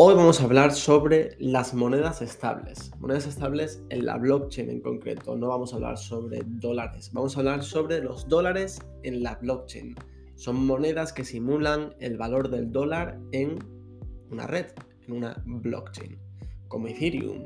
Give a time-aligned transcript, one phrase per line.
[0.00, 2.92] Hoy vamos a hablar sobre las monedas estables.
[3.00, 5.36] Monedas estables en la blockchain en concreto.
[5.36, 7.10] No vamos a hablar sobre dólares.
[7.12, 9.96] Vamos a hablar sobre los dólares en la blockchain.
[10.36, 13.58] Son monedas que simulan el valor del dólar en
[14.30, 14.66] una red,
[15.08, 16.16] en una blockchain.
[16.68, 17.42] Como Ethereum,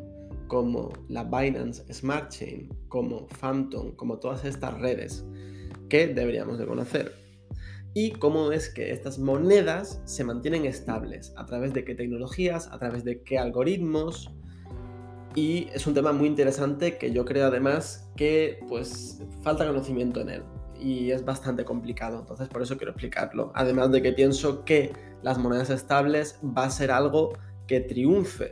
[0.46, 5.24] como la Binance Smart Chain, como Phantom, como todas estas redes
[5.88, 7.21] que deberíamos de conocer
[7.94, 12.78] y cómo es que estas monedas se mantienen estables, a través de qué tecnologías, a
[12.78, 14.30] través de qué algoritmos.
[15.34, 20.30] Y es un tema muy interesante que yo creo además que pues falta conocimiento en
[20.30, 20.42] él
[20.82, 23.52] y es bastante complicado, entonces por eso quiero explicarlo.
[23.54, 27.32] Además de que pienso que las monedas estables va a ser algo
[27.66, 28.50] que triunfe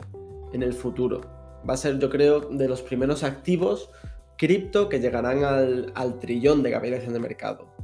[0.52, 1.20] en el futuro.
[1.68, 3.90] Va a ser yo creo de los primeros activos
[4.38, 7.79] cripto que llegarán al, al trillón de capitalización de mercado.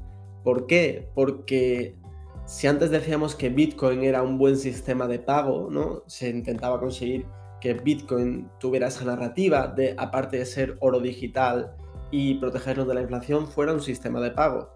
[0.47, 1.09] ¿Por qué?
[1.13, 1.97] Porque
[2.45, 6.05] si antes decíamos que Bitcoin era un buen sistema de pago, ¿no?
[6.07, 7.27] Se intentaba conseguir
[7.61, 11.75] que Bitcoin tuviera esa narrativa de, aparte de ser oro digital
[12.13, 14.71] y protegernos de la inflación, fuera un sistema de pago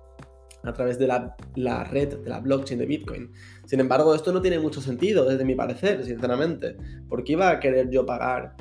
[0.64, 3.32] a través de la, la, red, de la blockchain de Bitcoin.
[3.64, 6.76] Sin embargo, esto no tiene mucho sentido, desde mi parecer, sinceramente.
[7.08, 8.56] porque iba a querer yo pagar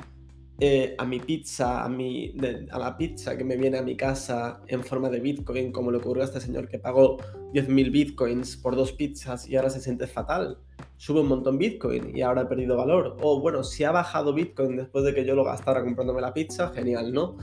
[0.62, 2.34] eh, a mi pizza, a, mi,
[2.70, 5.96] a la pizza que me viene a mi casa en forma de Bitcoin, como le
[5.96, 7.16] ocurrió a este señor que pagó
[7.54, 10.58] 10.000 Bitcoins por dos pizzas y ahora se siente fatal.
[10.98, 13.16] Sube un montón Bitcoin y ahora ha perdido valor.
[13.22, 16.68] O bueno, si ha bajado Bitcoin después de que yo lo gastara comprándome la pizza,
[16.74, 17.38] genial, ¿no?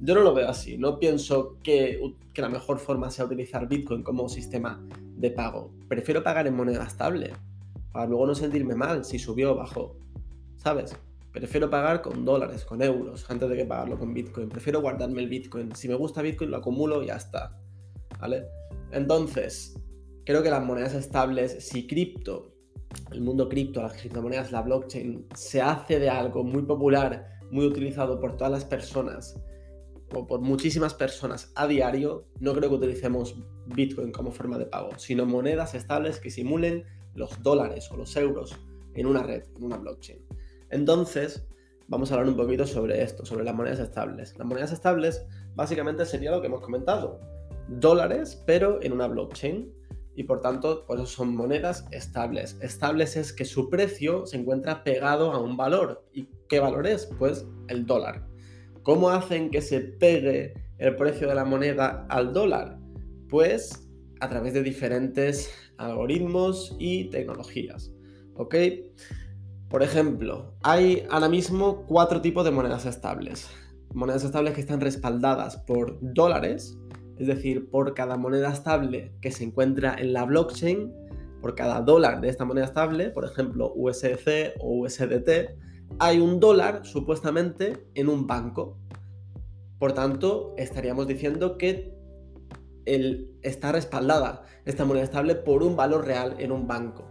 [0.00, 2.00] Yo no lo veo así, no pienso que,
[2.32, 4.82] que la mejor forma sea utilizar Bitcoin como sistema
[5.16, 5.70] de pago.
[5.88, 7.32] Prefiero pagar en moneda estable,
[7.92, 9.94] para luego no sentirme mal si subió o bajó,
[10.56, 10.96] ¿sabes?
[11.32, 14.48] Prefiero pagar con dólares, con euros, antes de que pagarlo con Bitcoin.
[14.48, 15.74] Prefiero guardarme el Bitcoin.
[15.74, 17.58] Si me gusta Bitcoin, lo acumulo y ya está.
[18.20, 18.44] ¿Vale?
[18.90, 19.74] Entonces,
[20.24, 22.52] creo que las monedas estables, si cripto,
[23.10, 28.20] el mundo cripto, las criptomonedas, la blockchain, se hace de algo muy popular, muy utilizado
[28.20, 29.34] por todas las personas,
[30.14, 34.90] o por muchísimas personas a diario, no creo que utilicemos Bitcoin como forma de pago,
[34.98, 36.84] sino monedas estables que simulen
[37.14, 38.58] los dólares o los euros
[38.94, 40.18] en una red, en una blockchain.
[40.72, 41.46] Entonces,
[41.86, 44.34] vamos a hablar un poquito sobre esto, sobre las monedas estables.
[44.38, 45.24] Las monedas estables
[45.54, 47.20] básicamente sería lo que hemos comentado,
[47.68, 49.72] dólares, pero en una blockchain.
[50.14, 52.58] Y por tanto, pues son monedas estables.
[52.60, 56.04] Estables es que su precio se encuentra pegado a un valor.
[56.12, 57.06] ¿Y qué valor es?
[57.18, 58.26] Pues el dólar.
[58.82, 62.78] ¿Cómo hacen que se pegue el precio de la moneda al dólar?
[63.28, 63.88] Pues
[64.20, 67.92] a través de diferentes algoritmos y tecnologías.
[68.34, 68.54] ¿Ok?
[69.72, 73.48] Por ejemplo, hay ahora mismo cuatro tipos de monedas estables.
[73.94, 76.78] Monedas estables que están respaldadas por dólares,
[77.16, 80.92] es decir, por cada moneda estable que se encuentra en la blockchain,
[81.40, 85.56] por cada dólar de esta moneda estable, por ejemplo USDC o USDT,
[85.98, 88.76] hay un dólar supuestamente en un banco.
[89.78, 91.96] Por tanto, estaríamos diciendo que
[92.84, 97.08] está respaldada esta moneda estable por un valor real en un banco.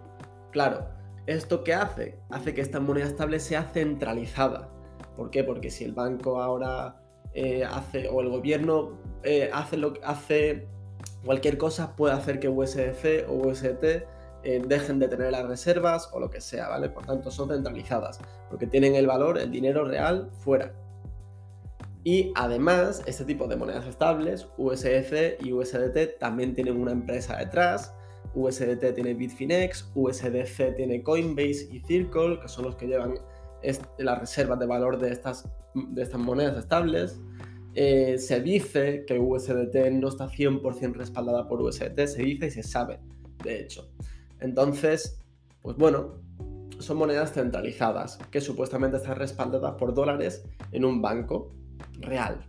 [0.51, 1.00] Claro,
[1.31, 2.19] ¿Esto qué hace?
[2.29, 4.69] Hace que esta moneda estable sea centralizada.
[5.15, 5.45] ¿Por qué?
[5.45, 7.01] Porque si el banco ahora
[7.33, 10.67] eh, hace, o el gobierno eh, hace, lo, hace
[11.23, 13.83] cualquier cosa, puede hacer que USDC o USDT
[14.43, 16.89] eh, dejen de tener las reservas o lo que sea, ¿vale?
[16.89, 18.19] Por tanto, son centralizadas,
[18.49, 20.73] porque tienen el valor, el dinero real fuera.
[22.03, 27.93] Y además, este tipo de monedas estables, USDC y USDT, también tienen una empresa detrás
[28.35, 33.15] USDT tiene Bitfinex, USDC tiene Coinbase y Circle, que son los que llevan
[33.97, 35.47] las reservas de valor de estas,
[36.17, 37.19] monedas estables.
[37.73, 42.63] Eh, se dice que USDT no está 100% respaldada por USDT, se dice y se
[42.63, 42.99] sabe,
[43.43, 43.89] de hecho.
[44.39, 45.21] Entonces,
[45.61, 46.21] pues bueno,
[46.79, 51.53] son monedas centralizadas que supuestamente están respaldadas por dólares en un banco
[51.99, 52.45] real.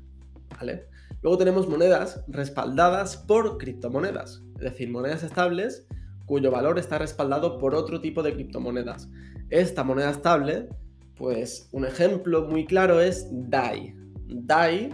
[0.59, 0.89] ¿vale?
[1.23, 5.87] Luego tenemos monedas respaldadas por criptomonedas, es decir, monedas estables
[6.27, 9.09] cuyo valor está respaldado por otro tipo de criptomonedas.
[9.51, 10.69] Esta moneda estable,
[11.17, 13.95] pues un ejemplo muy claro es DAI.
[14.29, 14.91] DAI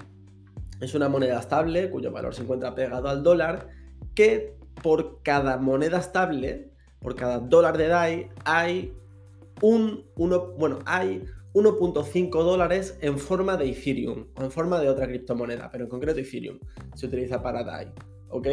[0.81, 3.69] es una moneda estable cuyo valor se encuentra pegado al dólar,
[4.15, 8.95] que por cada moneda estable, por cada dólar de DAI, hay
[9.61, 15.07] un, uno, bueno, hay 1.5 dólares en forma de Ethereum o en forma de otra
[15.07, 16.59] criptomoneda, pero en concreto Ethereum
[16.95, 17.93] se utiliza para DAI.
[18.31, 18.49] ¿Ok?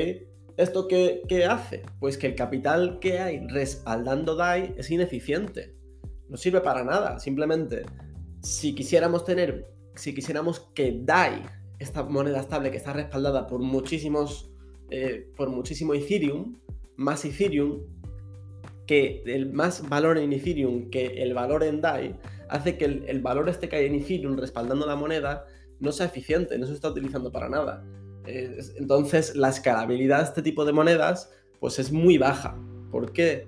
[0.57, 1.83] ¿Esto qué, qué, hace?
[1.99, 5.75] Pues que el capital que hay respaldando DAI es ineficiente.
[6.29, 7.19] No sirve para nada.
[7.19, 7.83] Simplemente,
[8.41, 11.43] si quisiéramos tener, si quisiéramos que DAI,
[11.79, 14.49] esta moneda estable que está respaldada por muchísimos,
[14.89, 16.57] eh, por muchísimo Ethereum,
[16.95, 17.81] más Ethereum,
[18.85, 22.15] que el más valor en Ethereum que el valor en DAI
[22.49, 25.45] hace que el, valor este que hay en Ethereum respaldando la moneda
[25.79, 27.83] no sea eficiente, no se está utilizando para nada.
[28.25, 32.57] Entonces la escalabilidad de este tipo de monedas pues es muy baja.
[32.92, 33.48] ¿Por qué?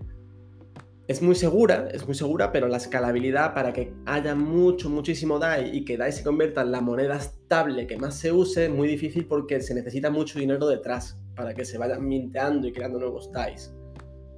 [1.07, 5.77] Es muy segura, es muy segura, pero la escalabilidad para que haya mucho, muchísimo DAI
[5.77, 8.89] y que DAI se convierta en la moneda estable que más se use es muy
[8.89, 13.31] difícil porque se necesita mucho dinero detrás para que se vayan minteando y creando nuevos
[13.31, 13.73] DAIs.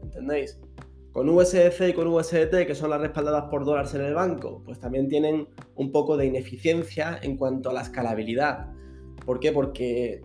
[0.03, 0.59] ¿Entendéis?
[1.11, 4.79] Con USDC y con USDT, que son las respaldadas por dólares en el banco, pues
[4.79, 8.67] también tienen un poco de ineficiencia en cuanto a la escalabilidad.
[9.25, 9.51] ¿Por qué?
[9.51, 10.21] Porque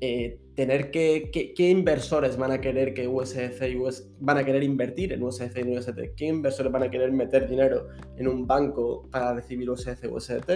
[0.00, 3.78] eh, tener que, ¿qué inversores van a querer que USDC y
[4.20, 6.14] van a querer invertir en USDC y USDT?
[6.16, 10.50] ¿Qué inversores van a querer meter dinero en un banco para recibir USDC y USDT?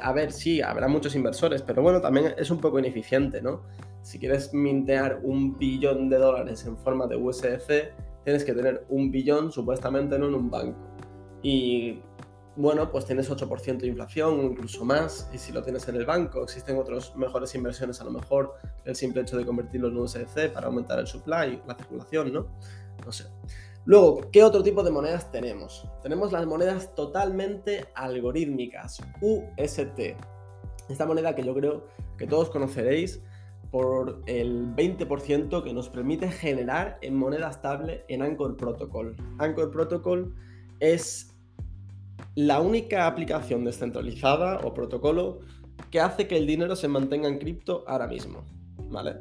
[0.00, 3.62] a ver, sí, habrá muchos inversores, pero bueno, también es un poco ineficiente, ¿no?
[4.02, 7.92] Si quieres mintear un billón de dólares en forma de USDC,
[8.24, 10.78] tienes que tener un billón supuestamente no en un banco.
[11.42, 12.00] Y
[12.56, 16.42] bueno, pues tienes 8% de inflación, incluso más, y si lo tienes en el banco,
[16.42, 18.54] existen otras mejores inversiones, a lo mejor
[18.84, 22.46] el simple hecho de convertirlo en USDC para aumentar el supply, la circulación, ¿no?
[23.04, 23.24] No sé.
[23.86, 25.88] Luego, ¿qué otro tipo de monedas tenemos?
[26.02, 30.16] Tenemos las monedas totalmente algorítmicas, UST.
[30.88, 31.86] Esta moneda que yo creo
[32.18, 33.22] que todos conoceréis
[33.70, 39.16] por el 20% que nos permite generar en moneda estable en Anchor Protocol.
[39.38, 40.34] Anchor Protocol
[40.80, 41.29] es
[42.34, 45.40] la única aplicación descentralizada o protocolo
[45.90, 48.44] que hace que el dinero se mantenga en cripto ahora mismo.
[48.90, 49.16] ¿Vale?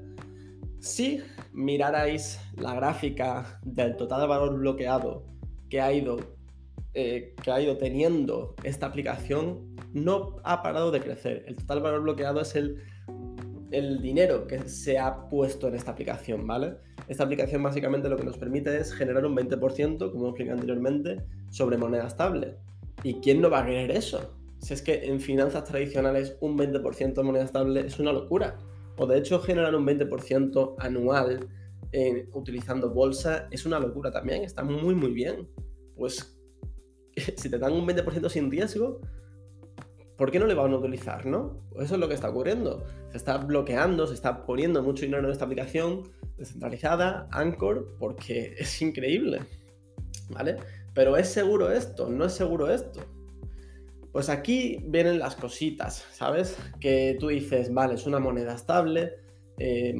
[0.79, 1.21] Si
[1.51, 5.23] mirarais la gráfica del total de valor bloqueado
[5.69, 6.17] que ha ido,
[6.93, 11.43] eh, que ha ido teniendo esta aplicación, no ha parado de crecer.
[11.47, 12.81] El total valor bloqueado es el,
[14.01, 16.77] dinero que se ha puesto en esta aplicación, ¿vale?
[17.07, 21.77] Esta aplicación básicamente lo que nos permite es generar un 20%, como expliqué anteriormente, sobre
[21.77, 22.55] moneda estable.
[23.03, 24.35] ¿Y quién no va a querer eso?
[24.59, 28.57] Si es que en finanzas tradicionales un 20% de moneda estable es una locura.
[28.97, 31.47] O de hecho generar un 20% anual
[32.33, 35.49] utilizando bolsa es una locura también, está muy muy bien.
[35.95, 36.39] Pues
[37.37, 39.01] si te dan un 20% sin riesgo,
[40.17, 41.61] ¿por qué no le van a utilizar, no?
[41.71, 42.83] Pues eso es lo que está ocurriendo.
[43.11, 46.03] Se está bloqueando, se está poniendo mucho dinero en esta aplicación
[46.37, 49.39] descentralizada, Anchor, porque es increíble.
[50.29, 50.57] ¿Vale?
[50.99, 52.09] Pero ¿es seguro esto?
[52.09, 52.99] ¿No es seguro esto?
[54.11, 56.57] Pues aquí vienen las cositas, ¿sabes?
[56.81, 59.13] Que tú dices, vale, es una moneda estable,
[59.59, 59.95] eh,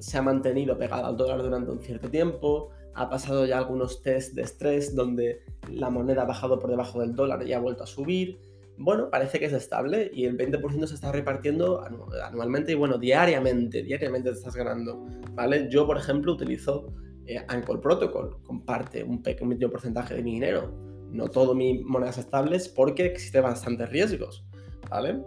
[0.00, 4.34] se ha mantenido pegada al dólar durante un cierto tiempo, ha pasado ya algunos test
[4.34, 5.40] de estrés donde
[5.72, 8.38] la moneda ha bajado por debajo del dólar y ha vuelto a subir.
[8.76, 11.82] Bueno, parece que es estable y el 20% se está repartiendo
[12.22, 15.70] anualmente y bueno, diariamente, diariamente te estás ganando, ¿vale?
[15.70, 16.92] Yo, por ejemplo, utilizo
[17.26, 17.44] eh,
[17.82, 20.84] Protocol, comparte un pequeño porcentaje de mi dinero
[21.14, 24.44] no todo mis monedas estables porque existe bastantes riesgos,
[24.90, 25.22] ¿vale?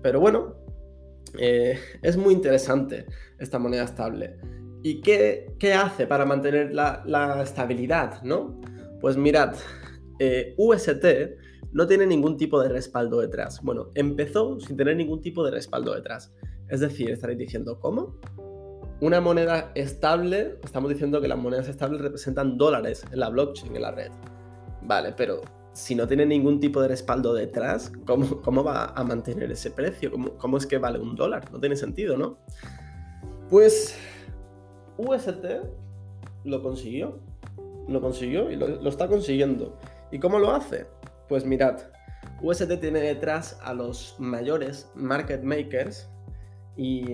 [0.00, 0.54] Pero bueno,
[1.38, 3.06] eh, es muy interesante
[3.38, 4.36] esta moneda estable.
[4.82, 8.60] ¿Y qué, hace para mantener la, estabilidad, no?
[9.00, 9.56] Pues mirad,
[10.20, 11.04] eh, UST
[11.72, 13.60] no tiene ningún tipo de respaldo detrás.
[13.62, 16.32] Bueno, empezó sin tener ningún tipo de respaldo detrás.
[16.68, 18.20] Es decir, estaréis diciendo, ¿cómo?
[19.04, 23.82] Una moneda estable, estamos diciendo que las monedas estables representan dólares en la blockchain, en
[23.82, 24.10] la red.
[24.80, 25.42] Vale, pero
[25.74, 30.10] si no tiene ningún tipo de respaldo detrás, ¿cómo, cómo va a mantener ese precio?
[30.10, 31.52] ¿Cómo, ¿Cómo, es que vale un dólar?
[31.52, 32.38] No tiene sentido, ¿no?
[33.50, 33.94] Pues
[34.96, 35.44] UST
[36.44, 37.20] lo consiguió.
[37.86, 39.78] Lo consiguió y lo, lo está consiguiendo.
[40.12, 40.86] ¿Y cómo lo hace?
[41.28, 41.78] Pues mirad,
[42.40, 46.08] UST tiene detrás a los mayores market makers
[46.76, 47.04] y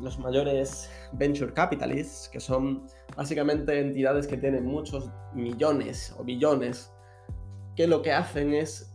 [0.00, 2.86] los mayores venture capitalists, que son
[3.16, 6.92] básicamente entidades que tienen muchos millones o billones
[7.76, 8.92] que lo que hacen es,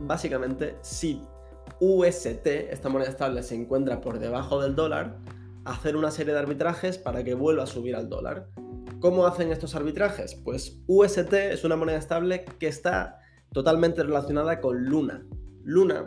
[0.00, 1.22] básicamente, si
[1.80, 5.18] UST, esta moneda estable, se encuentra por debajo del dólar,
[5.64, 8.48] hacer una serie de arbitrajes para que vuelva a subir al dólar.
[9.00, 10.34] ¿Cómo hacen estos arbitrajes?
[10.34, 13.20] Pues UST es una moneda estable que está
[13.52, 15.24] totalmente relacionada con Luna.
[15.62, 16.04] Luna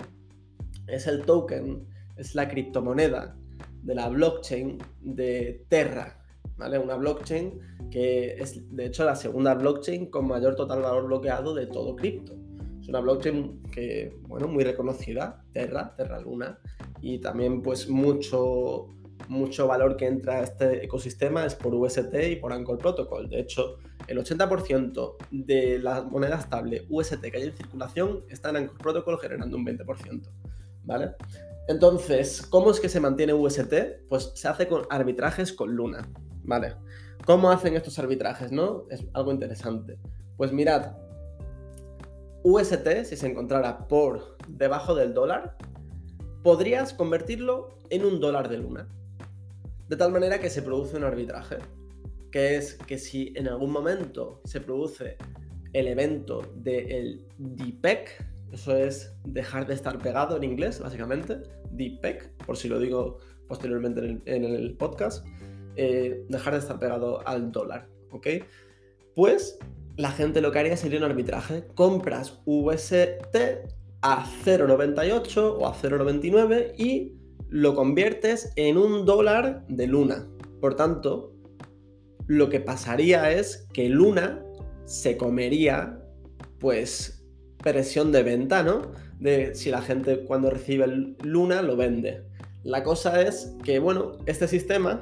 [0.87, 1.87] es el token,
[2.21, 3.35] es la criptomoneda
[3.83, 6.17] de la blockchain de Terra,
[6.57, 7.59] una blockchain
[7.89, 12.37] que es, de hecho, la segunda blockchain con mayor total valor bloqueado de todo cripto.
[12.79, 16.59] Es una blockchain que, bueno, muy reconocida, Terra, Terra Luna,
[17.01, 18.87] y también, pues, mucho,
[19.27, 23.29] mucho valor que entra a este ecosistema es por UST y por Anchor Protocol.
[23.29, 28.57] De hecho, el 80% de la moneda estable UST que hay en circulación está en
[28.57, 30.21] Anchor Protocol generando un 20%,
[30.85, 31.11] ¿vale?
[31.67, 33.73] Entonces, ¿cómo es que se mantiene UST?
[34.09, 36.07] Pues se hace con arbitrajes con Luna.
[36.43, 36.75] Vale.
[37.25, 38.85] ¿Cómo hacen estos arbitrajes, no?
[38.89, 39.97] Es algo interesante.
[40.37, 40.93] Pues mirad,
[42.43, 45.55] UST, si se encontrara por debajo del dólar,
[46.43, 48.87] podrías convertirlo en un dólar de luna.
[49.87, 51.57] De tal manera que se produce un arbitraje,
[52.31, 55.17] que es que si en algún momento se produce
[55.73, 61.41] el evento del DPEC, eso es dejar de estar pegado en inglés, básicamente,
[61.71, 63.17] DPEC, por si lo digo
[63.47, 65.25] posteriormente en el, podcast,
[65.75, 68.27] eh, dejar de estar pegado al dólar, ¿ok?
[69.15, 69.59] Pues
[69.97, 71.65] la gente lo que haría sería un arbitraje.
[71.75, 73.35] Compras UST
[74.01, 77.13] a 0,98 o a 0,99 y
[77.49, 80.27] lo conviertes en un dólar de Luna.
[80.61, 81.33] Por tanto,
[82.27, 84.43] lo que pasaría es que Luna
[84.85, 86.01] se comería,
[86.59, 87.20] pues,
[87.63, 88.91] presión de venta, ¿no?
[89.19, 90.87] De si la gente cuando recibe
[91.23, 92.23] Luna lo vende.
[92.63, 95.01] La cosa es que, bueno, este sistema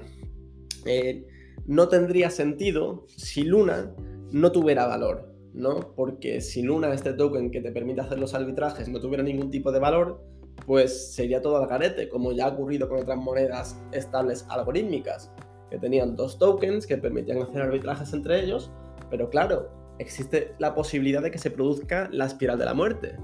[0.86, 1.26] eh,
[1.66, 3.94] no tendría sentido si Luna
[4.32, 5.30] no tuviera valor.
[5.54, 5.94] ¿no?
[5.96, 9.72] Porque si Luna, este token que te permite hacer los arbitrajes, no tuviera ningún tipo
[9.72, 10.22] de valor,
[10.66, 15.32] pues sería todo al garete, como ya ha ocurrido con otras monedas estables algorítmicas,
[15.70, 18.72] que tenían dos tokens que permitían hacer arbitrajes entre ellos,
[19.10, 23.16] pero claro, existe la posibilidad de que se produzca la espiral de la muerte,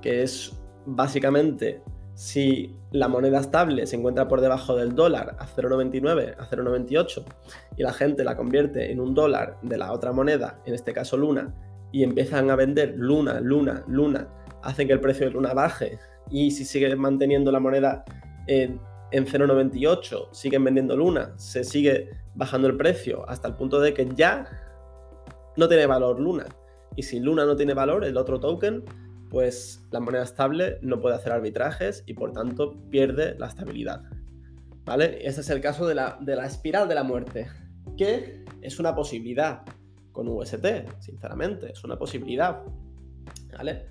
[0.00, 0.52] que es
[0.86, 1.82] básicamente
[2.14, 7.24] si la moneda estable se encuentra por debajo del dólar a 0,99, a 0,98,
[7.76, 11.16] y la gente la convierte en un dólar de la otra moneda, en este caso
[11.16, 11.54] Luna,
[11.92, 14.28] y empiezan a vender luna, luna, luna,
[14.62, 15.98] hacen que el precio de luna baje
[16.30, 18.04] y si siguen manteniendo la moneda
[18.46, 18.80] en,
[19.10, 24.46] 0,98, siguen vendiendo luna, se sigue bajando el precio hasta el punto de que ya
[25.58, 26.46] no tiene valor luna.
[26.96, 28.84] Y si luna no tiene valor, el otro token,
[29.28, 34.04] pues la moneda estable no puede hacer arbitrajes y por tanto pierde la estabilidad.
[34.84, 35.18] ¿Vale?
[35.26, 37.48] Este es el caso de la, de la espiral de la muerte,
[37.96, 39.62] que es una posibilidad
[40.12, 40.64] con UST,
[41.00, 42.62] sinceramente, es una posibilidad.
[43.56, 43.86] ¿Vale?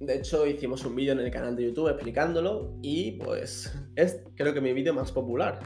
[0.00, 4.52] De hecho, hicimos un vídeo en el canal de YouTube explicándolo y pues es creo
[4.54, 5.60] que mi vídeo más popular.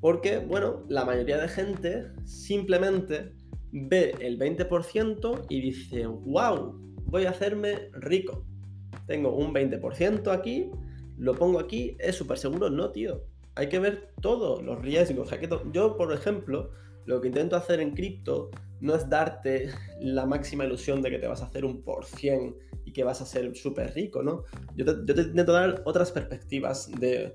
[0.00, 3.32] Porque, bueno, la mayoría de gente simplemente
[3.74, 6.74] ve el 20% y dice, wow,
[7.06, 8.44] voy a hacerme rico.
[9.06, 10.70] Tengo un 20% aquí,
[11.18, 12.70] lo pongo aquí, es súper seguro.
[12.70, 13.24] No, tío.
[13.56, 15.30] Hay que ver todos los riesgos.
[15.72, 16.70] Yo, por ejemplo,
[17.04, 18.50] lo que intento hacer en cripto
[18.80, 22.56] no es darte la máxima ilusión de que te vas a hacer un por cien
[22.84, 24.44] y que vas a ser súper rico, ¿no?
[24.76, 27.34] Yo te, intento dar otras perspectivas de,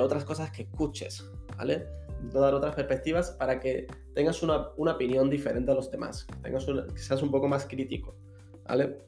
[0.00, 1.24] otras cosas que escuches,
[1.56, 1.86] ¿vale?
[2.32, 7.22] Dar otras perspectivas para que tengas una, opinión diferente a los demás, tengas que seas
[7.22, 8.14] un poco más crítico,
[8.66, 8.98] ¿vale?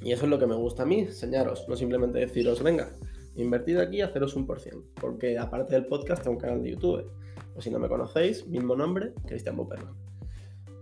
[0.00, 2.90] Y eso es lo que me gusta a mí, enseñaros, no simplemente deciros, venga,
[3.36, 6.70] invertid aquí y haceros un por cien, porque aparte del podcast tengo un canal de
[6.70, 7.10] YouTube,
[7.54, 9.94] o si no me conocéis, mismo nombre, Cristian Buperman.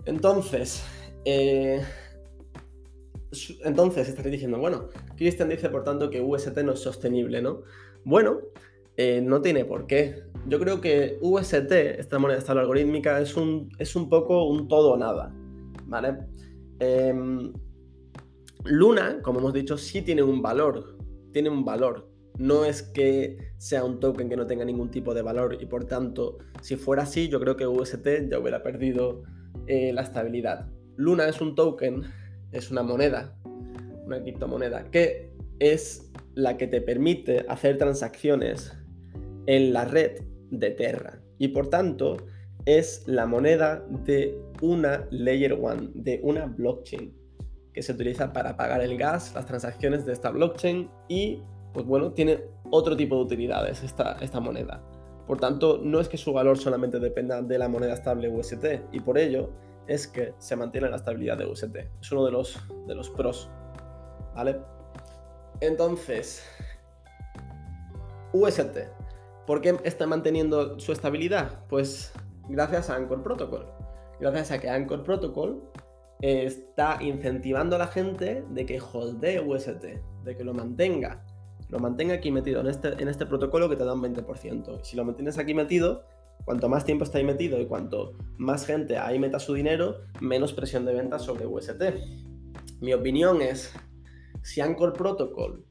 [0.05, 0.85] Entonces,
[1.25, 1.83] eh,
[3.65, 7.63] entonces estaréis diciendo, bueno, Christian dice por tanto que UST no es sostenible, ¿no?
[8.05, 8.41] Bueno,
[8.97, 10.23] eh, no tiene por qué.
[10.49, 14.93] Yo creo que UST, esta moneda estable algorítmica, es un, es un poco un todo
[14.93, 15.35] o nada,
[15.87, 16.19] ¿vale?
[16.79, 17.53] Em,
[18.65, 20.97] Luna, como hemos dicho, sí tiene un valor,
[21.33, 22.09] tiene un valor.
[22.39, 25.87] No es que sea un token que no tenga ningún tipo de valor y por
[25.87, 29.25] tanto, si fuera así, yo creo que UST ya hubiera perdido
[29.67, 30.69] eh, la estabilidad.
[30.97, 32.03] Luna es un token,
[32.53, 33.37] es una moneda,
[34.05, 38.73] una criptomoneda, que es la que te permite hacer transacciones
[39.47, 41.21] en la red de Terra.
[41.39, 42.17] Y por tanto,
[42.65, 47.15] es la moneda de una Layer 1, de una blockchain,
[47.73, 52.13] que se utiliza para pagar el gas, las transacciones de esta blockchain y, pues bueno,
[52.13, 54.83] tiene otro tipo de utilidades esta, esta moneda.
[55.27, 59.01] Por tanto, no es que su valor solamente dependa de la moneda estable UST y
[59.01, 59.51] por ello
[59.87, 61.77] es que se mantiene la estabilidad de UST.
[62.01, 63.51] Es uno de los, de los pros.
[64.35, 64.59] ¿Vale?
[65.61, 66.45] Entonces,
[68.33, 68.79] UST.
[69.47, 71.67] ¿Por qué está manteniendo su estabilidad?
[71.69, 72.13] Pues
[72.49, 73.67] gracias a Anchor Protocol.
[74.21, 75.71] Gracias a que Anchor Protocol
[76.21, 79.85] está incentivando a la gente de que holdee UST,
[80.25, 81.25] de que lo mantenga
[81.69, 84.83] lo mantenga aquí metido en este, en este protocolo que te da un 20%.
[84.83, 86.05] si lo mantienes aquí metido,
[86.45, 90.53] cuanto más tiempo está ahí metido y cuanto más gente ahí meta su dinero, menos
[90.53, 91.83] presión de venta sobre UST.
[92.81, 93.75] Mi opinión es,
[94.43, 95.66] si Anchor Protocol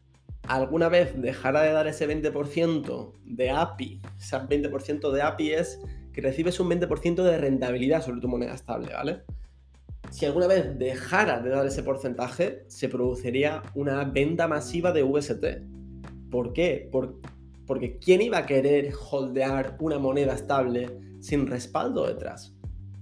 [0.47, 5.79] alguna vez dejara de dar ese 20% de API, ese 20% de API es
[6.13, 9.23] que recibes un 20% de rentabilidad sobre tu moneda estable, ¿vale?
[10.11, 15.43] Si alguna vez dejara de dar ese porcentaje, se produciría una venta masiva de UST.
[16.29, 16.89] ¿Por qué?
[17.65, 20.89] porque ¿quién iba a querer holdear una moneda estable
[21.25, 22.53] sin respaldo detrás.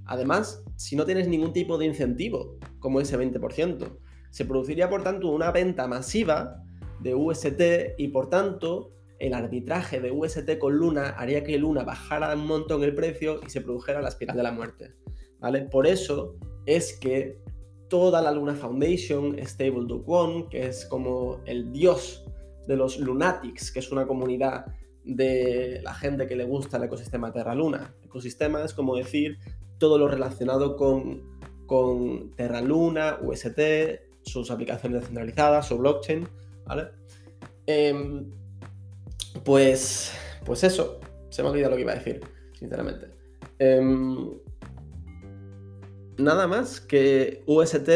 [0.06, 3.98] Además, si no tienes ningún tipo de incentivo, como ese 20%,
[4.30, 6.64] se produciría por tanto una venta masiva
[7.04, 7.62] de UST
[7.98, 12.84] y por tanto el arbitraje de UST con Luna haría que Luna bajara un montón
[12.84, 14.94] el precio y se produjera la espiral de la muerte.
[15.40, 15.62] ¿vale?
[15.62, 17.40] Por eso es que
[17.90, 22.26] toda la Luna Foundation, Stable Do Kwon, que es como el dios
[22.68, 24.66] de los Lunatics, que es una comunidad
[25.04, 27.94] de la gente que le gusta el ecosistema Terra Luna.
[28.04, 29.38] Ecosistema es como decir
[29.78, 31.22] todo lo relacionado con,
[31.66, 33.60] con Terra Luna, UST,
[34.22, 36.28] sus aplicaciones descentralizadas, su blockchain,
[36.66, 36.88] ¿vale?
[37.66, 38.30] Em,
[39.44, 40.14] pues,
[40.46, 42.22] pues eso, se me ha olvidado lo que iba a decir,
[42.58, 43.08] sinceramente.
[43.60, 44.30] Em,
[46.18, 47.90] nada más que UST.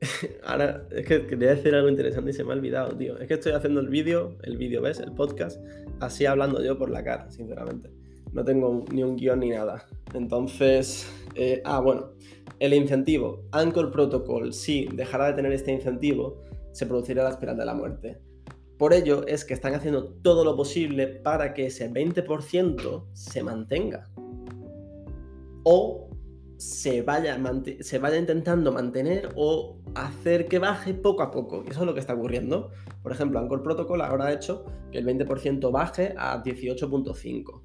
[0.44, 3.18] Ahora, es que quería decir algo interesante y se me ha olvidado, tío.
[3.18, 5.00] Es que estoy haciendo el vídeo, el vídeo, ¿ves?
[5.00, 5.60] El podcast,
[6.00, 7.90] así hablando yo por la cara, sinceramente.
[8.32, 9.86] No tengo ni un guion ni nada.
[10.14, 12.12] Entonces, eh, ah, bueno,
[12.60, 13.44] el incentivo.
[13.52, 18.20] Anchor Protocol, si dejará de tener este incentivo, se producirá la espiral de la muerte.
[18.78, 24.08] Por ello es que están haciendo todo lo posible para que ese 20% se mantenga.
[25.64, 26.08] O
[26.56, 27.38] se vaya,
[27.80, 31.64] se vaya intentando mantener o hacer que baje poco a poco.
[31.66, 32.70] Y eso es lo que está ocurriendo.
[33.02, 37.62] Por ejemplo, Anchor Protocol ahora ha hecho que el 20% baje a 18.5.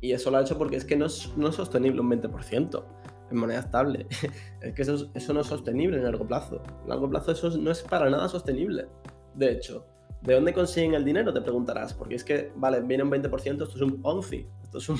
[0.00, 2.84] Y eso lo ha hecho porque es que no es, no sostenible un 20%
[3.30, 4.06] en moneda estable.
[4.60, 6.62] es que eso, eso, no es sostenible en largo plazo.
[6.82, 8.86] En largo plazo eso no es para nada sostenible.
[9.34, 9.86] De hecho,
[10.22, 11.32] ¿de dónde consiguen el dinero?
[11.32, 11.94] Te preguntarás.
[11.94, 14.46] Porque es que, vale, viene un 20%, esto es un Ponzi.
[14.62, 14.98] Esto es un,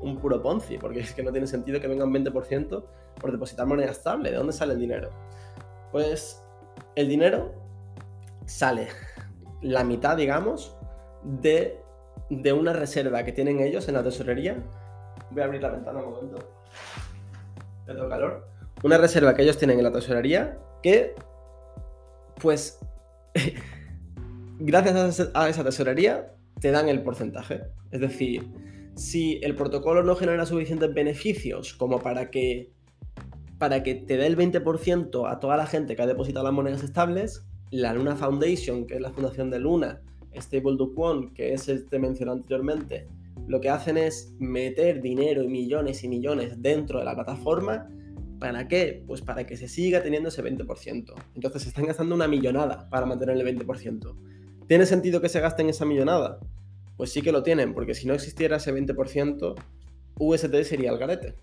[0.00, 2.84] un puro Ponzi, porque es que no tiene sentido que venga un 20%
[3.20, 4.30] por depositar moneda estable.
[4.30, 5.10] ¿De dónde sale el dinero?
[5.92, 6.42] Pues
[6.94, 7.54] el dinero
[8.46, 8.88] sale
[9.62, 10.76] la mitad, digamos,
[11.22, 11.80] de,
[12.30, 14.62] de una reserva que tienen ellos en la tesorería.
[15.30, 16.38] Voy a abrir la ventana un momento.
[17.96, 18.46] Calor.
[18.82, 21.14] Una reserva que ellos tienen en la tesorería que,
[22.40, 22.78] pues,
[24.58, 27.62] gracias a esa tesorería, te dan el porcentaje.
[27.90, 28.48] Es decir,
[28.94, 32.72] si el protocolo no genera suficientes beneficios como para que,
[33.58, 36.82] para que te dé el 20% a toda la gente que ha depositado las monedas
[36.82, 40.00] estables, la Luna Foundation, que es la fundación de Luna,
[40.36, 40.92] Stable Do
[41.34, 43.08] que es el que mencioné anteriormente,
[43.46, 47.88] lo que hacen es meter dinero y millones y millones dentro de la plataforma.
[48.38, 49.02] ¿Para qué?
[49.06, 51.14] Pues para que se siga teniendo ese 20%.
[51.34, 54.14] Entonces se están gastando una millonada para mantener el 20%.
[54.66, 56.38] ¿Tiene sentido que se gasten esa millonada?
[56.96, 59.54] Pues sí que lo tienen, porque si no existiera ese 20%,
[60.18, 61.34] UST sería el garete.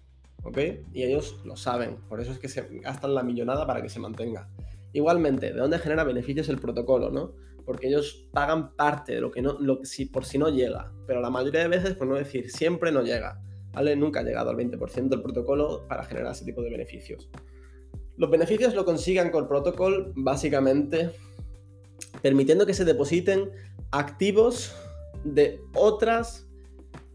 [0.43, 0.59] ¿Ok?
[0.93, 3.99] Y ellos lo saben, por eso es que se gastan la millonada para que se
[3.99, 4.47] mantenga.
[4.93, 7.33] Igualmente, ¿de dónde genera beneficios el protocolo, no?
[7.65, 11.19] Porque ellos pagan parte de lo que no, lo, si, por si no llega, pero
[11.21, 13.41] la mayoría de veces, por no decir siempre, no llega.
[13.73, 13.95] ¿Vale?
[13.95, 17.29] Nunca ha llegado al 20% del protocolo para generar ese tipo de beneficios.
[18.15, 21.11] Los beneficios lo consigan con el protocolo básicamente
[22.21, 23.51] permitiendo que se depositen
[23.91, 24.73] activos
[25.23, 26.47] de otras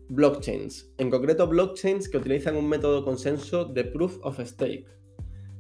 [0.09, 4.87] blockchains, en concreto blockchains que utilizan un método consenso de proof of stake.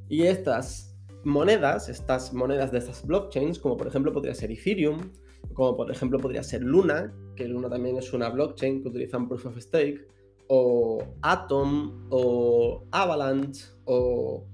[0.08, 0.89] Y estas
[1.24, 5.12] monedas, estas monedas de estas blockchains, como por ejemplo podría ser Ethereum,
[5.54, 9.46] como por ejemplo podría ser Luna, que Luna también es una blockchain que utilizan proof
[9.46, 10.06] of stake,
[10.48, 14.44] o Atom, o Avalanche, o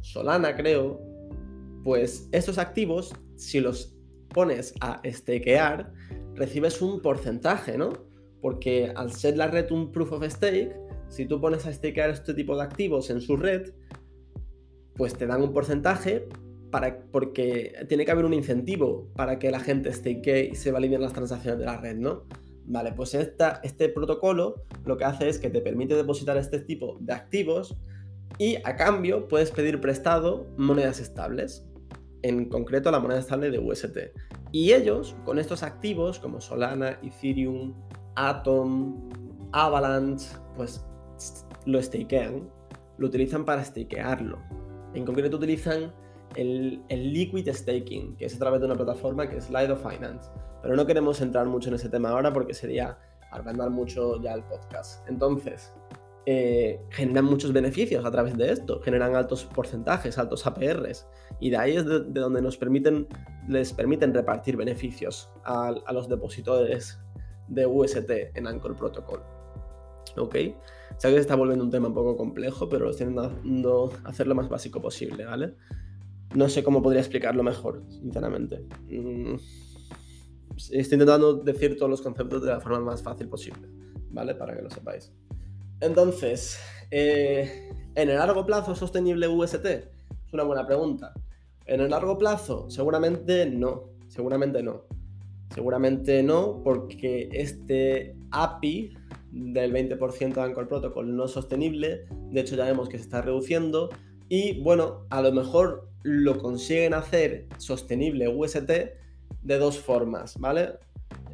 [0.00, 1.00] Solana creo,
[1.84, 3.96] pues estos activos, si los
[4.28, 5.92] pones a stakear,
[6.34, 7.92] recibes un porcentaje, ¿no?
[8.40, 10.74] Porque al ser la red un proof of stake,
[11.08, 13.72] si tú pones a stakear este tipo de activos en su red,
[14.96, 16.28] pues te dan un porcentaje
[16.70, 21.00] para, porque tiene que haber un incentivo para que la gente stakee y se validen
[21.00, 22.24] las transacciones de la red, ¿no?
[22.64, 26.96] Vale, pues esta, este protocolo lo que hace es que te permite depositar este tipo
[27.00, 27.76] de activos
[28.38, 31.66] y a cambio puedes pedir prestado monedas estables
[32.22, 33.98] en concreto la moneda estable de UST.
[34.52, 37.74] Y ellos, con estos activos como Solana, Ethereum,
[38.14, 39.10] Atom,
[39.52, 40.84] Avalanche, pues
[41.66, 42.48] lo stakean,
[42.98, 44.38] lo utilizan para stakearlo.
[44.94, 45.92] En concreto utilizan
[46.36, 50.30] el, liquid staking, que es a través de una plataforma que es Lido Finance.
[50.62, 52.98] Pero no queremos entrar mucho en ese tema ahora porque sería
[53.30, 55.06] agrandar mucho ya el podcast.
[55.08, 55.72] Entonces,
[56.24, 61.08] eh, generan muchos beneficios a través de esto, generan altos porcentajes, altos APRs,
[61.40, 62.40] y de ahí es de, donde
[63.48, 67.00] les permiten repartir beneficios a, los depositores
[67.48, 69.22] de UST en Anchor Protocol.
[70.16, 70.36] ¿Ok?
[71.02, 74.28] Sé que se está volviendo un tema un poco complejo, pero lo estoy intentando hacer
[74.28, 75.56] lo más básico posible, ¿vale?
[76.36, 78.64] No sé cómo podría explicarlo mejor, sinceramente.
[78.88, 79.34] Mm,
[80.54, 83.66] estoy intentando decir todos los conceptos de la forma más fácil posible,
[84.10, 84.36] ¿vale?
[84.36, 85.10] Para que lo sepáis.
[85.80, 86.60] Entonces,
[86.92, 89.64] eh, ¿en el largo plazo sostenible UST?
[89.64, 91.14] Es una buena pregunta.
[91.66, 93.88] En el largo plazo, seguramente no.
[94.06, 94.84] Seguramente no.
[95.52, 98.94] Seguramente no, porque este API
[99.32, 102.04] del 20% de Anchor Protocol no sostenible.
[102.30, 103.88] De hecho, ya vemos que se está reduciendo.
[104.28, 108.70] Y bueno, a lo mejor lo consiguen hacer sostenible UST
[109.42, 110.70] de dos formas, ¿vale?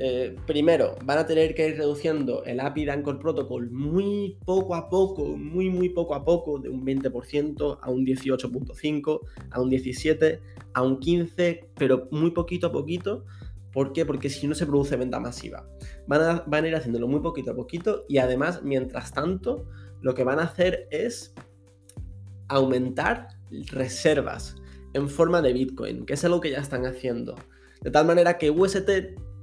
[0.00, 4.74] Eh, primero, van a tener que ir reduciendo el API de Anchor Protocol muy poco
[4.76, 9.70] a poco, muy, muy poco a poco, de un 20% a un 18.5, a un
[9.70, 10.40] 17,
[10.74, 13.24] a un 15, pero muy poquito a poquito.
[13.72, 14.07] ¿Por qué?
[14.07, 15.68] Porque si no se produce venta masiva.
[16.07, 19.66] Van a, van a ir haciéndolo muy poquito a poquito y además, mientras tanto,
[20.00, 21.35] lo que van a hacer es
[22.48, 23.28] aumentar
[23.70, 24.57] reservas
[24.94, 27.35] en forma de Bitcoin, que es algo que ya están haciendo.
[27.83, 28.90] De tal manera que UST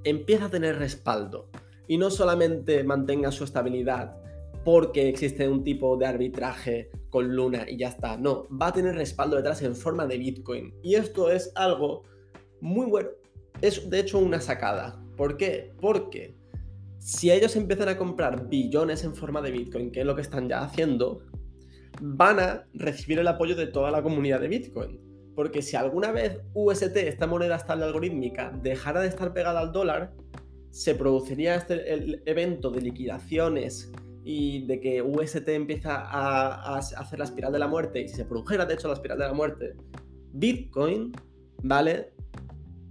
[0.04, 1.50] empieza a tener respaldo
[1.88, 4.18] y no solamente mantenga su estabilidad
[4.64, 8.96] porque existe un tipo de arbitraje con Luna y ya está, no, va a tener
[8.96, 10.74] respaldo detrás en forma de Bitcoin.
[10.82, 12.04] Y esto es algo
[12.62, 13.10] muy bueno,
[13.68, 15.02] es de hecho una sacada.
[15.18, 15.74] ¿Por qué?
[15.80, 16.36] Porque
[17.00, 20.50] si ellos empiezan a comprar billones en forma de Bitcoin, que es lo que están
[20.50, 21.22] ya haciendo,
[22.02, 25.00] van a recibir el apoyo de toda la comunidad de Bitcoin.
[25.36, 30.14] Porque si alguna vez UST, esta moneda estable algorítmica, dejara de estar pegada al dólar,
[30.72, 33.92] se produciría este, el evento de liquidaciones
[34.24, 38.26] y de que UST empieza a, hacer la espiral de la muerte, y si se
[38.26, 39.76] produjera de hecho la espiral de la muerte,
[40.34, 41.12] Bitcoin,
[41.62, 42.15] ¿vale?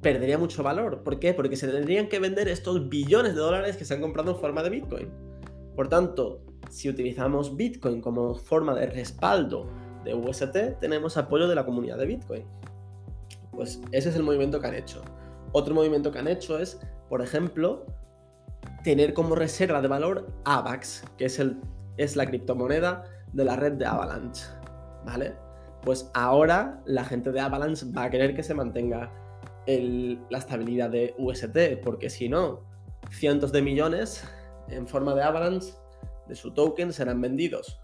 [0.05, 1.03] Perdería mucho valor.
[1.03, 1.33] ¿Por qué?
[1.33, 4.63] Porque se tendrían que vender estos billones de dólares que se han comprado en forma
[4.63, 5.11] de Bitcoin.
[5.75, 9.67] Por tanto, si utilizamos Bitcoin como forma de respaldo
[10.05, 12.45] de UST, tenemos apoyo de la comunidad de Bitcoin.
[13.51, 15.01] Pues ese es el movimiento que han hecho.
[15.53, 17.87] Otro movimiento que han hecho es, por ejemplo,
[18.83, 21.59] tener como reserva de valor AVAX, que es, el,
[21.97, 24.45] es la criptomoneda de la red de Avalanche.
[25.07, 25.35] ¿Vale?
[25.81, 29.11] Pues ahora la gente de Avalanche va a querer que se mantenga
[29.67, 32.63] la estabilidad de UST, porque si no,
[33.11, 34.25] cientos de millones
[34.69, 35.73] en forma de Avalanche
[36.29, 37.79] de su token serán vendidos.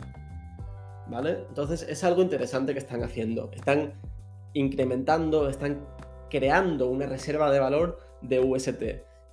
[1.10, 1.44] ¿vale?
[1.48, 3.50] Entonces es algo interesante que están haciendo.
[3.52, 3.94] Están
[4.54, 5.84] incrementando, están
[6.30, 8.82] creando una reserva de valor de UST.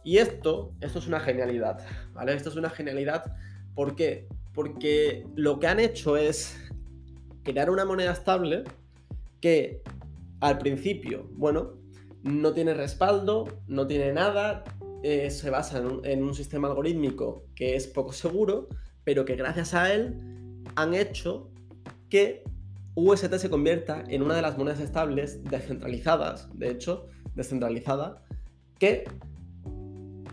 [0.03, 2.33] Y esto, esto es una genialidad, ¿vale?
[2.33, 3.36] Esto es una genialidad.
[3.75, 4.27] ¿Por qué?
[4.53, 6.57] Porque lo que han hecho es
[7.43, 8.63] crear una moneda estable
[9.41, 9.81] que
[10.39, 11.77] al principio, bueno,
[12.28, 14.63] no tiene respaldo, no tiene nada,
[15.04, 18.68] eh, se basa en un sistema algorítmico que es poco seguro,
[19.04, 20.18] pero que gracias a él
[20.76, 21.50] han hecho
[22.10, 22.44] que
[22.96, 28.24] UST se convierta en una de las monedas estables descentralizadas, de hecho, descentralizada,
[28.80, 29.06] que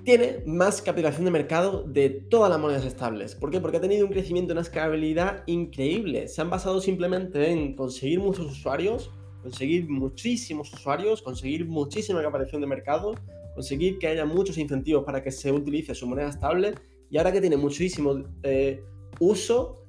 [0.05, 3.35] tiene más capitalización de mercado de todas las monedas estables.
[3.35, 3.61] ¿Por qué?
[3.61, 6.29] Porque ha tenido un crecimiento, una escalabilidad increíble.
[6.29, 9.11] Se han basado simplemente en conseguir muchos usuarios,
[9.45, 13.15] conseguir muchísimos usuarios, conseguir muchísima capitalización de mercado,
[13.55, 16.75] conseguir que haya muchos incentivos para que se utilice su moneda estable
[17.11, 18.83] y ahora que tiene muchísimo eh,
[19.21, 19.85] uso,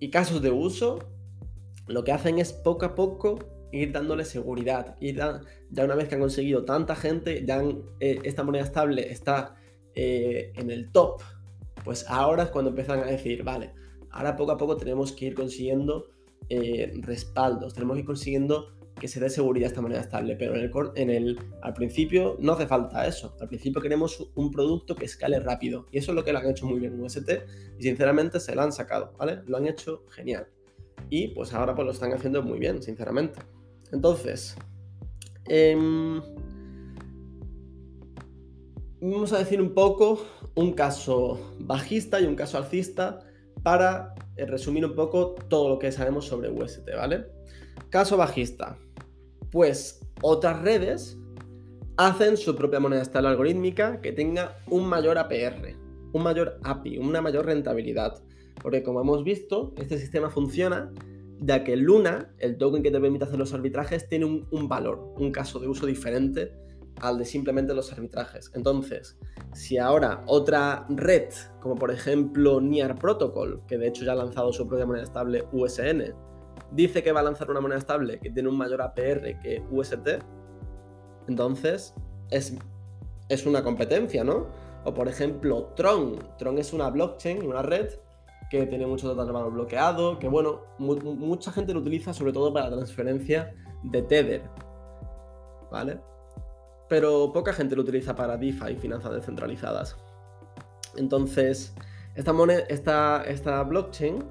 [0.00, 0.98] y casos de uso,
[1.86, 3.38] lo que hacen es poco a poco
[3.72, 4.96] ir dándole seguridad.
[5.00, 5.42] Y ya
[5.84, 7.62] una vez que han conseguido tanta gente, ya
[8.00, 9.56] eh, esta moneda estable está
[9.94, 11.20] eh, en el top,
[11.84, 13.72] pues ahora es cuando empiezan a decir, vale,
[14.10, 16.06] ahora poco a poco tenemos que ir consiguiendo
[16.48, 20.54] eh, respaldos, tenemos que ir consiguiendo que se dé seguridad a esta moneda estable, pero
[20.96, 23.36] en el, al principio no hace falta eso.
[23.40, 26.48] Al principio queremos un producto que escale rápido y eso es lo que lo han
[26.48, 27.30] hecho muy bien en UST
[27.78, 29.42] y sinceramente se lo han sacado, ¿vale?
[29.46, 30.48] Lo han hecho genial.
[31.10, 33.40] Y pues ahora pues lo están haciendo muy bien, sinceramente.
[33.92, 34.56] Entonces,
[35.46, 36.20] em,
[39.00, 43.20] vamos a decir un poco un caso bajista y un caso alcista
[43.62, 47.37] para eh, resumir un poco todo lo que sabemos sobre UST, ¿vale?
[47.90, 48.78] Caso bajista
[49.50, 51.18] pues otras redes
[51.96, 55.74] hacen su propia moneda estable algorítmica que tenga un mayor APR,
[56.12, 58.22] un mayor API, una mayor rentabilidad.
[58.62, 60.92] Porque como hemos visto, este sistema funciona
[61.40, 65.30] ya que Luna, el token que te permite hacer los arbitrajes, tiene un, valor, un
[65.30, 66.52] caso de uso diferente
[67.00, 68.50] al de simplemente los arbitrajes.
[68.54, 69.16] Entonces,
[69.54, 71.28] si ahora otra red,
[71.60, 75.44] como por ejemplo Near Protocol, que de hecho ya ha lanzado su propia moneda estable
[75.52, 76.12] USN,
[76.70, 80.08] dice que va a lanzar una moneda estable que tiene un mayor APR que UST,
[81.28, 81.94] entonces
[82.30, 82.54] es,
[83.28, 84.46] es una competencia, ¿no?
[84.84, 86.18] O por ejemplo, Tron.
[86.38, 87.90] Tron es una blockchain, una red
[88.50, 92.70] que tiene mucho de valor bloqueado, que bueno, mucha gente lo utiliza sobre todo para
[92.70, 94.42] transferencia de Tether,
[95.70, 96.00] ¿vale?
[96.88, 99.96] Pero poca gente lo utiliza para DeFi y finanzas descentralizadas.
[100.96, 101.74] Entonces,
[102.14, 104.24] Esta, moneda, esta, esta blockchain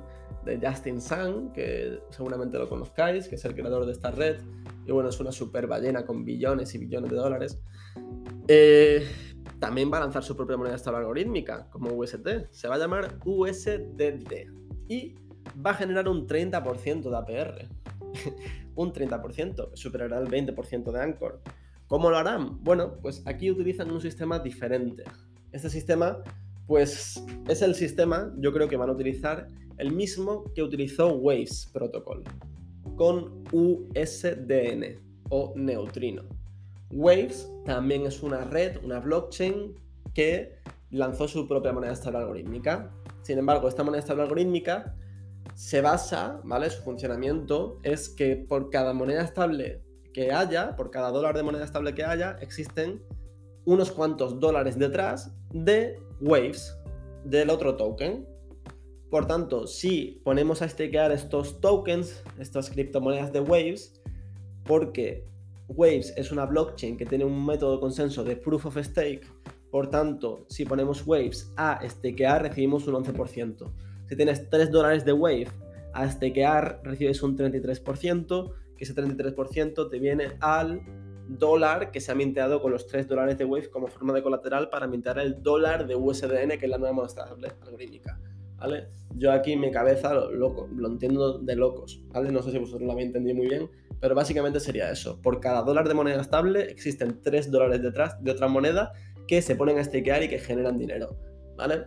[0.46, 4.38] de Justin Sun, que seguramente lo conozcáis, que es el creador de esta red,
[4.86, 7.60] y bueno, es una super ballena con billones y billones de dólares.
[8.48, 9.06] Eh,
[9.60, 12.28] también va a lanzar su propia moneda estable algorítmica, como UST.
[12.52, 14.52] Se va a llamar USDD.
[14.88, 15.16] Y
[15.66, 17.68] va a generar un 30% de APR.
[18.76, 21.42] un 30%, superará el 20% de Anchor.
[21.88, 22.64] ¿Cómo lo harán?
[22.64, 25.04] Bueno, pues aquí utilizan un sistema diferente.
[25.52, 26.20] Este sistema,
[26.68, 31.70] pues es el sistema, yo creo que van a utilizar el mismo que utilizó Waves
[31.72, 32.24] Protocol,
[32.96, 35.00] con USDN
[35.30, 36.24] o neutrino.
[36.92, 39.76] Waves también es una red, una blockchain
[40.14, 40.58] que
[40.90, 42.92] lanzó su propia moneda estable algorítmica.
[43.22, 44.96] Sin embargo, esta moneda estable algorítmica
[45.54, 46.70] se basa, ¿vale?
[46.70, 51.66] Su funcionamiento es que por cada moneda estable que haya, por cada dólar de moneda
[51.66, 53.04] estable que haya, existen
[53.68, 56.74] unos cuantos dólares detrás de Waves,
[57.26, 58.26] del otro token.
[59.12, 64.02] Por tanto, si ponemos a stakear estos tokens, estas criptomonedas de Waves,
[64.64, 65.26] porque
[65.68, 69.28] Waves es una blockchain que tiene un método de consenso de proof of stake,
[69.70, 73.70] por tanto, si ponemos Waves a stakear, recibimos un 11%.
[74.08, 75.50] Si tienes 3 dólares de Wave
[75.94, 80.82] a stakear, recibes un 33%, que ese 33% te viene al
[81.28, 84.70] dólar que se ha minteado con los 3 dólares de Wave como forma de colateral
[84.70, 88.20] para mintear el dólar de USDN, que es la nueva moneda algorítmica.
[88.58, 88.88] ¿Vale?
[89.16, 92.32] Yo aquí mi cabeza lo, lo entiendo de locos, ¿vale?
[92.32, 95.22] No sé si vosotros lo habéis entendido muy bien, pero básicamente sería eso.
[95.22, 98.94] Por cada dólar de moneda estable existen 3 dólares detrás de otra moneda
[99.28, 101.16] que se ponen a stakear y que generan dinero,
[101.56, 101.84] ¿vale?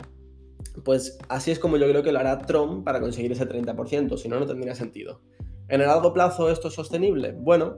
[0.85, 4.29] Pues así es como yo creo que lo hará Tron para conseguir ese 30%, si
[4.29, 5.19] no, no tendría sentido.
[5.67, 7.31] ¿En el largo plazo esto es sostenible?
[7.31, 7.77] Bueno,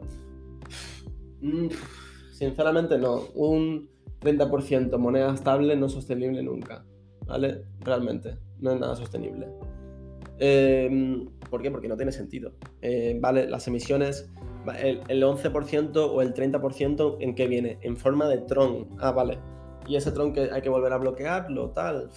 [1.44, 1.70] mm,
[2.32, 3.22] sinceramente no.
[3.36, 3.90] Un
[4.22, 6.86] 30% moneda estable no es sostenible nunca,
[7.26, 7.66] ¿vale?
[7.82, 9.48] Realmente, no es nada sostenible.
[10.40, 11.70] Em, ¿Por qué?
[11.70, 12.54] Porque no tiene sentido.
[12.82, 14.32] Eh, vale, las emisiones,
[14.80, 17.78] el, el 11% o el 30% en qué viene?
[17.82, 18.88] En forma de Tron.
[19.00, 19.40] Ah, vale.
[19.88, 22.10] Y ese Tron que hay que volver a bloquearlo, tal.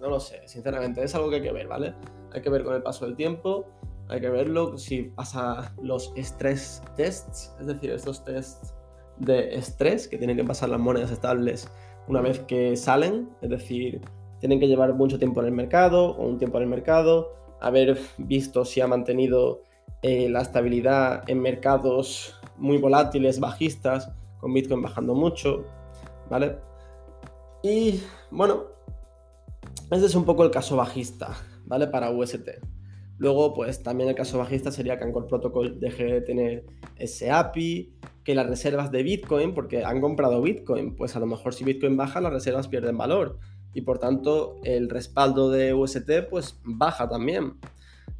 [0.00, 1.94] No lo sé, sinceramente, es algo que hay que ver, ¿vale?
[2.32, 3.66] Hay que ver con el paso del tiempo,
[4.08, 8.73] hay que verlo si pasa los stress tests, es decir, estos tests
[9.18, 11.70] de estrés que tienen que pasar las monedas estables
[12.08, 14.00] una vez que salen, es decir,
[14.40, 17.98] tienen que llevar mucho tiempo en el mercado o un tiempo en el mercado, haber
[18.18, 19.62] visto si ha mantenido
[20.02, 25.64] eh, la estabilidad en mercados muy volátiles, bajistas, con Bitcoin bajando mucho,
[26.28, 26.58] ¿vale?
[27.62, 28.64] Y bueno,
[29.90, 31.86] ese es un poco el caso bajista, ¿vale?
[31.86, 32.50] Para UST.
[33.18, 36.64] Luego, pues también el caso bajista sería que Anchor Protocol deje de tener
[36.96, 37.92] ese API,
[38.24, 41.96] que las reservas de Bitcoin, porque han comprado Bitcoin, pues a lo mejor si Bitcoin
[41.96, 43.38] baja, las reservas pierden valor
[43.74, 47.54] y por tanto el respaldo de UST pues baja también.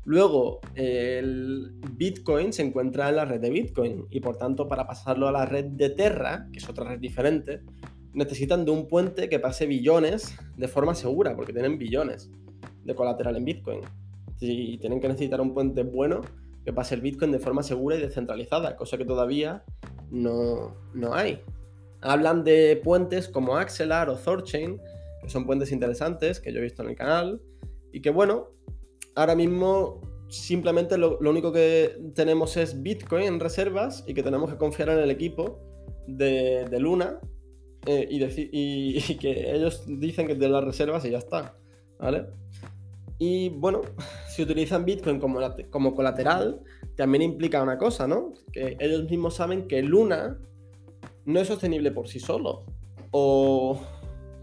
[0.04, 5.28] Luego, el Bitcoin se encuentra en la red de Bitcoin y por tanto para pasarlo
[5.28, 7.62] a la red de Terra, que es otra red diferente,
[8.12, 12.30] necesitan de un puente que pase billones de forma segura, porque tienen billones
[12.84, 13.80] de colateral en Bitcoin.
[14.46, 16.20] Y tienen que necesitar un puente bueno
[16.64, 19.64] que pase el Bitcoin de forma segura y descentralizada, cosa que todavía
[20.10, 21.40] no, no hay.
[22.00, 24.80] Hablan de puentes como Axelar o Thorchain,
[25.22, 27.42] que son puentes interesantes que yo he visto en el canal,
[27.92, 28.48] y que bueno,
[29.14, 34.56] ahora mismo simplemente lo, único que tenemos es Bitcoin en reservas y que tenemos que
[34.56, 35.60] confiar en el equipo
[36.06, 37.20] de, de Luna
[37.86, 38.24] eh, y,
[39.12, 41.56] y, que ellos dicen que de las reservas y ya está,
[41.98, 42.26] ¿vale?
[43.18, 43.82] Y bueno,
[44.34, 45.38] si utilizan Bitcoin como,
[45.70, 46.60] como colateral,
[46.96, 48.32] también implica una cosa, ¿no?
[48.52, 50.40] Que ellos mismos saben que Luna
[51.24, 52.64] no es sostenible por sí solo.
[53.12, 53.80] O,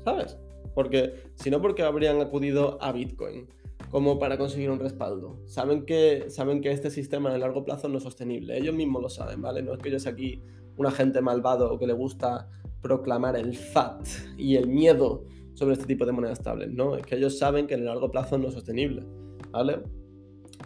[0.05, 0.37] ¿sabes?
[0.73, 3.49] Porque, si no, porque habrían acudido a Bitcoin
[3.89, 5.41] como para conseguir un respaldo.
[5.47, 8.57] Saben que, saben que este sistema en el largo plazo no es sostenible.
[8.57, 9.61] Ellos mismos lo saben, ¿vale?
[9.61, 10.41] No es que yo sea aquí
[10.77, 12.49] un agente malvado que le gusta
[12.81, 16.95] proclamar el FAT y el miedo sobre este tipo de monedas estables, ¿no?
[16.95, 19.03] Es que ellos saben que en el largo plazo no es sostenible,
[19.51, 19.83] ¿vale?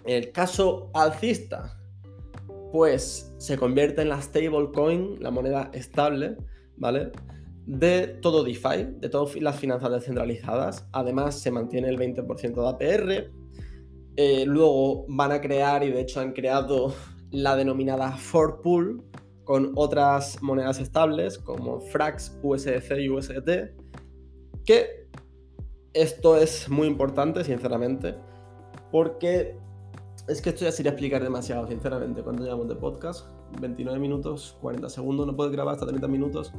[0.06, 1.78] El caso alcista,
[2.72, 6.38] pues se convierte en la stablecoin, la moneda estable,
[6.78, 7.12] ¿vale?
[7.66, 10.88] De todo DeFi, de todas las finanzas descentralizadas.
[10.92, 13.32] Además, se mantiene el 20% de APR.
[14.18, 16.94] Eh, luego van a crear, y de hecho han creado
[17.32, 19.04] la denominada For Pool,
[19.46, 23.50] con otras monedas estables como Frax, USDC y USDT,
[24.66, 25.08] que
[25.94, 28.16] esto es muy importante, sinceramente,
[28.96, 29.58] porque
[30.30, 32.24] es que esto ya sería explicar demasiado, sinceramente.
[32.24, 33.28] cuando llevamos de podcast?
[33.60, 36.54] 29 minutos, 40 segundos, no puedes grabar hasta 30 minutos.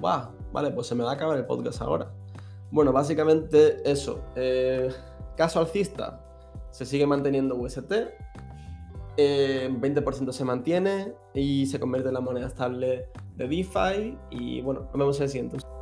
[0.00, 0.30] ¡Bah!
[0.54, 2.10] Vale, pues se me va a acabar el podcast ahora.
[2.70, 4.22] Bueno, básicamente eso.
[4.36, 4.88] Eh,
[5.36, 6.24] caso alcista,
[6.70, 7.92] se sigue manteniendo UST,
[9.18, 14.16] 20% eh, se mantiene y se convierte en la moneda estable de DeFi.
[14.30, 15.75] Y bueno, nos vemos en el siguiente.